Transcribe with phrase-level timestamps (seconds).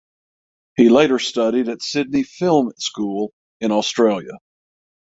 [0.77, 4.39] He later studied at Sydney Film School in Australia.